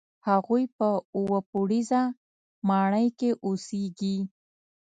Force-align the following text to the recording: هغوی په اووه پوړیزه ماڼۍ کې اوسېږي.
هغوی 0.27 0.63
په 0.77 0.89
اووه 1.15 1.39
پوړیزه 1.49 2.01
ماڼۍ 2.69 3.07
کې 3.19 3.29
اوسېږي. 3.45 4.17